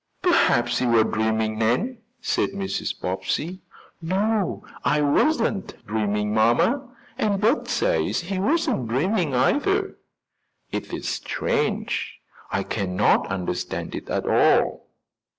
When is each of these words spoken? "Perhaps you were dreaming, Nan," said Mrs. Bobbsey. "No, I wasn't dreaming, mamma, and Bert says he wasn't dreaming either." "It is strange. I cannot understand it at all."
"Perhaps 0.23 0.81
you 0.81 0.89
were 0.89 1.03
dreaming, 1.03 1.59
Nan," 1.59 1.99
said 2.21 2.53
Mrs. 2.53 2.99
Bobbsey. 2.99 3.61
"No, 4.01 4.65
I 4.83 4.99
wasn't 5.01 5.75
dreaming, 5.85 6.33
mamma, 6.33 6.89
and 7.19 7.39
Bert 7.39 7.67
says 7.67 8.21
he 8.21 8.39
wasn't 8.39 8.87
dreaming 8.87 9.35
either." 9.35 9.99
"It 10.71 10.91
is 10.91 11.07
strange. 11.07 12.17
I 12.49 12.63
cannot 12.63 13.27
understand 13.27 13.93
it 13.93 14.09
at 14.09 14.25
all." 14.27 14.87